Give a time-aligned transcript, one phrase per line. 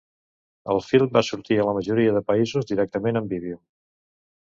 [0.75, 3.63] El film va sortir a la majoria de països directament en vídeo.